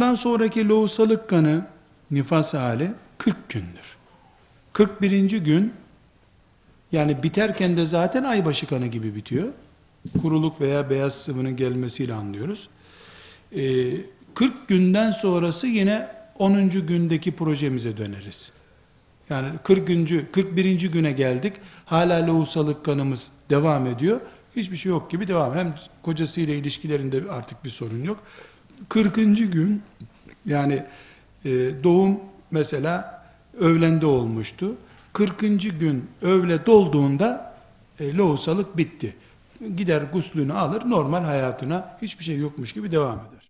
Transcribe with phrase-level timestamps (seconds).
[0.00, 1.66] Bundan sonraki lohusalık kanı
[2.10, 3.96] nifas hali 40 gündür.
[4.72, 5.30] 41.
[5.30, 5.72] gün
[6.92, 9.48] yani biterken de zaten aybaşı kanı gibi bitiyor.
[10.22, 12.68] Kuruluk veya beyaz sıvının gelmesiyle anlıyoruz.
[13.56, 13.90] Ee,
[14.34, 16.70] 40 günden sonrası yine 10.
[16.70, 18.52] gündeki projemize döneriz.
[19.30, 19.86] Yani 40.
[20.32, 20.90] 41.
[20.90, 21.54] güne geldik.
[21.86, 24.20] Hala lohusalık kanımız devam ediyor.
[24.56, 25.54] Hiçbir şey yok gibi devam.
[25.54, 28.22] Hem kocasıyla ilişkilerinde artık bir sorun yok.
[28.88, 29.50] 40.
[29.50, 29.82] gün
[30.46, 30.84] yani
[31.44, 31.50] e,
[31.84, 32.20] doğum
[32.50, 33.24] mesela
[33.58, 34.76] öğlende olmuştu.
[35.12, 35.70] 40.
[35.70, 37.54] gün öğle dolduğunda
[38.00, 39.16] e, lohusalık bitti.
[39.76, 43.49] Gider guslünü alır normal hayatına hiçbir şey yokmuş gibi devam eder.